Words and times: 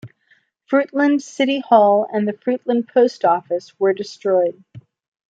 Fruitland 0.67 1.21
City 1.21 1.59
Hall 1.59 2.07
and 2.11 2.27
the 2.27 2.33
Fruitland 2.33 2.91
Post 2.91 3.23
Office 3.23 3.79
were 3.79 3.93
destroyed. 3.93 4.63